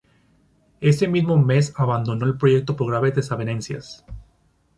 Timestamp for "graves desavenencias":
2.91-4.03